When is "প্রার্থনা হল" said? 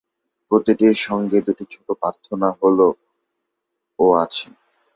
2.01-2.79